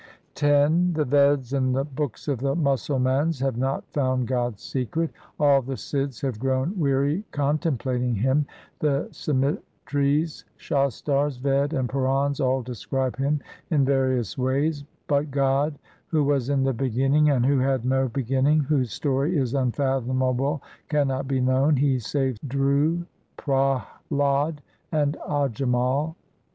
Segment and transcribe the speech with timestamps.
[0.31, 5.61] X The Veds and the books of the Musalmans have not found God's secret; all
[5.61, 8.47] the Sidhs have grown weary con templating Him.
[8.79, 15.77] The Simritis, Shastars, Veds, and Purans all describe Him in various ways; But God
[16.07, 21.27] who was in the beginning, and who had no beginning, whose story is unfathomable, cannot
[21.27, 21.75] be known.
[21.75, 23.05] He saved such as Dhru,
[23.37, 24.57] Prahlad,
[24.91, 26.15] and Ajamal.